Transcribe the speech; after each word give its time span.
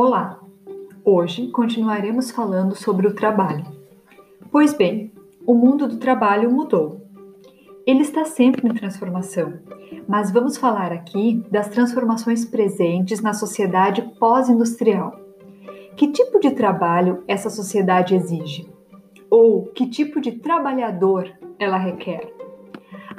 Olá! 0.00 0.38
Hoje 1.04 1.48
continuaremos 1.48 2.30
falando 2.30 2.76
sobre 2.76 3.08
o 3.08 3.16
trabalho. 3.16 3.66
Pois 4.48 4.72
bem, 4.72 5.12
o 5.44 5.52
mundo 5.54 5.88
do 5.88 5.96
trabalho 5.96 6.52
mudou. 6.52 7.04
Ele 7.84 8.02
está 8.02 8.24
sempre 8.24 8.68
em 8.68 8.72
transformação, 8.72 9.54
mas 10.06 10.30
vamos 10.30 10.56
falar 10.56 10.92
aqui 10.92 11.44
das 11.50 11.66
transformações 11.66 12.44
presentes 12.44 13.20
na 13.20 13.32
sociedade 13.32 14.02
pós-industrial. 14.20 15.18
Que 15.96 16.12
tipo 16.12 16.38
de 16.38 16.52
trabalho 16.52 17.24
essa 17.26 17.50
sociedade 17.50 18.14
exige? 18.14 18.70
Ou 19.28 19.64
que 19.64 19.90
tipo 19.90 20.20
de 20.20 20.30
trabalhador 20.30 21.28
ela 21.58 21.76
requer? 21.76 22.37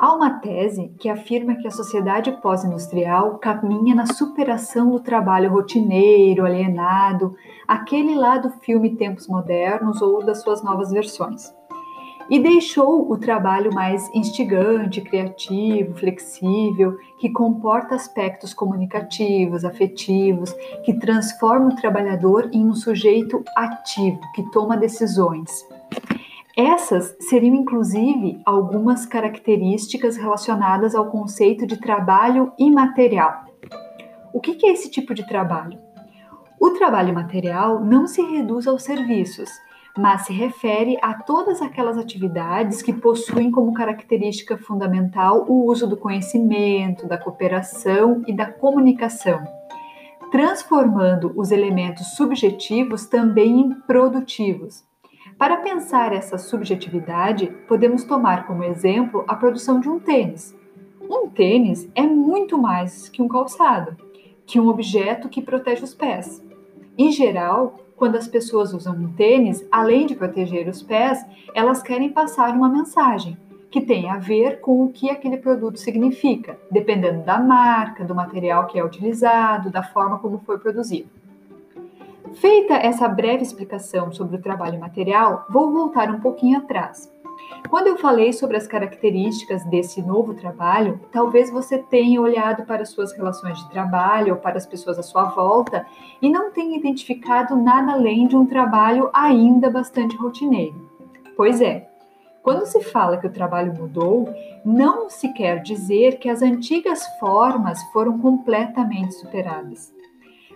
Há 0.00 0.14
uma 0.14 0.38
tese 0.38 0.92
que 1.00 1.08
afirma 1.08 1.56
que 1.56 1.66
a 1.66 1.72
sociedade 1.72 2.30
pós-industrial 2.40 3.36
caminha 3.38 3.96
na 3.96 4.06
superação 4.06 4.90
do 4.90 5.00
trabalho 5.00 5.50
rotineiro, 5.50 6.44
alienado, 6.44 7.34
aquele 7.66 8.14
lá 8.14 8.38
do 8.38 8.48
filme 8.48 8.94
Tempos 8.94 9.26
Modernos 9.26 10.00
ou 10.00 10.24
das 10.24 10.40
suas 10.40 10.62
novas 10.62 10.92
versões. 10.92 11.52
E 12.30 12.38
deixou 12.38 13.10
o 13.10 13.16
trabalho 13.16 13.74
mais 13.74 14.08
instigante, 14.14 15.00
criativo, 15.00 15.94
flexível, 15.94 16.96
que 17.18 17.30
comporta 17.30 17.96
aspectos 17.96 18.54
comunicativos, 18.54 19.64
afetivos, 19.64 20.52
que 20.84 20.94
transforma 20.94 21.70
o 21.70 21.74
trabalhador 21.74 22.50
em 22.52 22.64
um 22.64 22.74
sujeito 22.74 23.42
ativo, 23.56 24.20
que 24.32 24.48
toma 24.52 24.76
decisões. 24.76 25.66
Essas 26.58 27.16
seriam 27.20 27.54
inclusive 27.54 28.42
algumas 28.44 29.06
características 29.06 30.16
relacionadas 30.16 30.92
ao 30.92 31.08
conceito 31.08 31.64
de 31.64 31.76
trabalho 31.76 32.52
imaterial. 32.58 33.44
O 34.34 34.40
que 34.40 34.66
é 34.66 34.72
esse 34.72 34.90
tipo 34.90 35.14
de 35.14 35.24
trabalho? 35.24 35.78
O 36.60 36.70
trabalho 36.70 37.14
material 37.14 37.84
não 37.84 38.08
se 38.08 38.20
reduz 38.22 38.66
aos 38.66 38.82
serviços, 38.82 39.48
mas 39.96 40.22
se 40.22 40.32
refere 40.32 40.98
a 41.00 41.14
todas 41.14 41.62
aquelas 41.62 41.96
atividades 41.96 42.82
que 42.82 42.92
possuem 42.92 43.52
como 43.52 43.72
característica 43.72 44.58
fundamental 44.58 45.44
o 45.48 45.64
uso 45.64 45.86
do 45.86 45.96
conhecimento, 45.96 47.06
da 47.06 47.16
cooperação 47.16 48.24
e 48.26 48.32
da 48.32 48.46
comunicação, 48.46 49.40
transformando 50.32 51.32
os 51.36 51.52
elementos 51.52 52.16
subjetivos 52.16 53.06
também 53.06 53.60
em 53.60 53.74
produtivos 53.86 54.87
para 55.38 55.58
pensar 55.58 56.12
essa 56.12 56.36
subjetividade, 56.36 57.46
podemos 57.68 58.02
tomar 58.02 58.44
como 58.44 58.64
exemplo 58.64 59.24
a 59.28 59.36
produção 59.36 59.78
de 59.78 59.88
um 59.88 60.00
tênis. 60.00 60.52
Um 61.00 61.28
tênis 61.28 61.88
é 61.94 62.02
muito 62.02 62.58
mais 62.58 63.08
que 63.08 63.22
um 63.22 63.28
calçado, 63.28 63.96
que 64.44 64.58
um 64.58 64.66
objeto 64.66 65.28
que 65.28 65.40
protege 65.40 65.84
os 65.84 65.94
pés. 65.94 66.44
Em 66.98 67.12
geral, 67.12 67.78
quando 67.94 68.16
as 68.16 68.26
pessoas 68.26 68.74
usam 68.74 68.96
um 68.96 69.12
tênis, 69.12 69.64
além 69.70 70.06
de 70.06 70.16
proteger 70.16 70.66
os 70.68 70.82
pés, 70.82 71.24
elas 71.54 71.80
querem 71.82 72.10
passar 72.10 72.52
uma 72.54 72.68
mensagem 72.68 73.36
que 73.70 73.80
tem 73.80 74.10
a 74.10 74.16
ver 74.16 74.60
com 74.60 74.82
o 74.82 74.88
que 74.90 75.08
aquele 75.08 75.36
produto 75.36 75.78
significa, 75.78 76.58
dependendo 76.70 77.22
da 77.22 77.38
marca, 77.38 78.04
do 78.04 78.14
material 78.14 78.66
que 78.66 78.78
é 78.78 78.84
utilizado, 78.84 79.70
da 79.70 79.82
forma 79.82 80.18
como 80.18 80.38
foi 80.38 80.58
produzido. 80.58 81.10
Feita 82.40 82.74
essa 82.74 83.08
breve 83.08 83.42
explicação 83.42 84.12
sobre 84.12 84.36
o 84.36 84.40
trabalho 84.40 84.78
material, 84.78 85.44
vou 85.50 85.72
voltar 85.72 86.08
um 86.08 86.20
pouquinho 86.20 86.58
atrás. 86.58 87.12
Quando 87.68 87.88
eu 87.88 87.98
falei 87.98 88.32
sobre 88.32 88.56
as 88.56 88.64
características 88.64 89.64
desse 89.64 90.00
novo 90.00 90.34
trabalho, 90.34 91.00
talvez 91.10 91.50
você 91.50 91.78
tenha 91.78 92.20
olhado 92.20 92.64
para 92.64 92.84
suas 92.84 93.12
relações 93.12 93.58
de 93.58 93.68
trabalho 93.70 94.34
ou 94.34 94.40
para 94.40 94.56
as 94.56 94.66
pessoas 94.66 95.00
à 95.00 95.02
sua 95.02 95.24
volta 95.24 95.84
e 96.22 96.30
não 96.30 96.52
tenha 96.52 96.78
identificado 96.78 97.56
nada 97.56 97.94
além 97.94 98.28
de 98.28 98.36
um 98.36 98.46
trabalho 98.46 99.10
ainda 99.12 99.68
bastante 99.68 100.16
rotineiro. 100.16 100.88
Pois 101.36 101.60
é, 101.60 101.88
quando 102.40 102.66
se 102.66 102.80
fala 102.84 103.16
que 103.16 103.26
o 103.26 103.32
trabalho 103.32 103.74
mudou, 103.74 104.32
não 104.64 105.10
se 105.10 105.32
quer 105.32 105.60
dizer 105.60 106.18
que 106.18 106.30
as 106.30 106.40
antigas 106.40 107.04
formas 107.18 107.82
foram 107.92 108.16
completamente 108.16 109.14
superadas. 109.14 109.97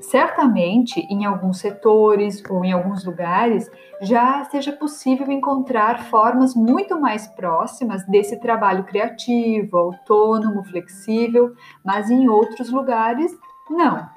Certamente, 0.00 1.00
em 1.10 1.26
alguns 1.26 1.58
setores 1.58 2.42
ou 2.48 2.64
em 2.64 2.72
alguns 2.72 3.04
lugares, 3.04 3.70
já 4.00 4.42
seja 4.44 4.72
possível 4.72 5.30
encontrar 5.30 6.04
formas 6.04 6.54
muito 6.54 6.98
mais 6.98 7.26
próximas 7.26 8.06
desse 8.06 8.40
trabalho 8.40 8.84
criativo, 8.84 9.76
autônomo, 9.76 10.64
flexível, 10.64 11.54
mas 11.84 12.10
em 12.10 12.28
outros 12.28 12.70
lugares, 12.70 13.36
não. 13.68 14.08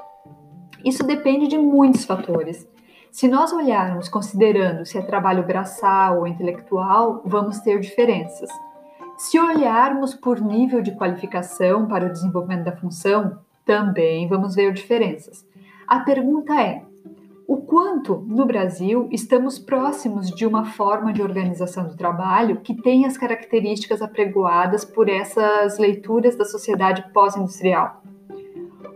Isso 0.86 1.04
depende 1.04 1.48
de 1.48 1.58
muitos 1.58 2.06
fatores. 2.06 2.68
Se 3.12 3.28
nós 3.28 3.52
olharmos 3.52 4.08
considerando 4.08 4.86
se 4.86 4.98
é 4.98 5.02
trabalho 5.02 5.44
braçal 5.44 6.20
ou 6.20 6.28
intelectual, 6.28 7.22
vamos 7.26 7.60
ter 7.60 7.80
diferenças. 7.80 8.50
Se 9.18 9.40
olharmos 9.40 10.16
por 10.16 10.42
nível 10.42 10.82
de 10.82 10.96
qualificação 10.96 11.88
para 11.88 12.06
o 12.06 12.12
desenvolvimento 12.12 12.64
da 12.64 12.76
função, 12.76 13.40
também 13.66 14.28
vamos 14.28 14.56
ver 14.56 14.74
diferenças. 14.74 15.46
A 15.88 16.00
pergunta 16.00 16.60
é: 16.60 16.84
o 17.48 17.58
quanto 17.58 18.24
no 18.28 18.46
Brasil 18.46 19.08
estamos 19.12 19.60
próximos 19.60 20.30
de 20.30 20.46
uma 20.46 20.66
forma 20.66 21.12
de 21.12 21.22
organização 21.22 21.88
do 21.88 21.98
trabalho 21.98 22.62
que 22.62 22.74
tem 22.74 23.06
as 23.06 23.18
características 23.18 24.02
apregoadas 24.02 24.86
por 24.86 25.10
essas 25.10 25.78
leituras 25.78 26.36
da 26.36 26.46
sociedade 26.46 27.06
pós-industrial? 27.14 28.02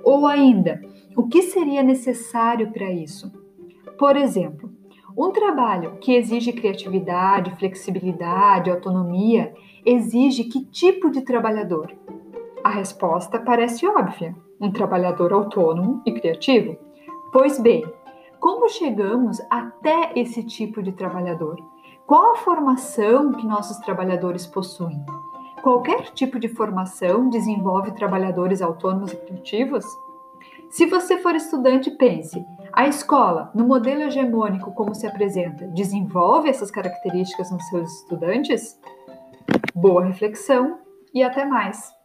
Ou 0.04 0.26
ainda, 0.26 0.82
o 1.16 1.28
que 1.28 1.42
seria 1.42 1.84
necessário 1.84 2.72
para 2.72 2.90
isso? 2.92 3.32
Por 4.00 4.16
exemplo, 4.16 4.72
um 5.18 5.32
trabalho 5.32 5.98
que 6.00 6.14
exige 6.14 6.54
criatividade, 6.54 7.56
flexibilidade, 7.58 8.70
autonomia, 8.70 9.54
exige 9.86 10.46
que 10.46 10.64
tipo 10.66 11.10
de 11.10 11.22
trabalhador? 11.22 11.92
A 12.68 12.70
resposta 12.70 13.40
parece 13.40 13.88
óbvia 13.88 14.36
um 14.60 14.70
trabalhador 14.70 15.32
autônomo 15.32 16.02
e 16.06 16.12
criativo? 16.12 16.76
Pois 17.32 17.58
bem, 17.58 17.82
como 18.42 18.68
chegamos 18.68 19.40
até 19.50 20.12
esse 20.18 20.44
tipo 20.44 20.84
de 20.84 20.92
trabalhador? 20.92 21.56
Qual 22.06 22.34
a 22.34 22.36
formação 22.36 23.32
que 23.32 23.48
nossos 23.48 23.78
trabalhadores 23.78 24.46
possuem? 24.46 25.02
Qualquer 25.64 26.10
tipo 26.12 26.38
de 26.38 26.50
formação 26.50 27.30
desenvolve 27.30 27.92
trabalhadores 27.92 28.62
autônomos 28.62 29.14
e 29.14 29.16
criativos? 29.16 29.86
Se 30.70 30.88
você 30.88 31.20
for 31.20 31.36
estudante, 31.36 31.90
pense: 31.92 32.46
a 32.74 32.86
escola, 32.86 33.50
no 33.56 33.66
modelo 33.66 34.02
hegemônico 34.02 34.74
como 34.74 34.94
se 34.94 35.08
apresenta, 35.08 35.68
desenvolve 35.68 36.50
essas 36.50 36.70
características 36.70 37.50
nos 37.50 37.66
seus 37.70 37.90
estudantes? 38.02 38.78
Boa 39.74 40.04
reflexão 40.04 40.80
e 41.14 41.24
até 41.24 41.46
mais! 41.46 41.96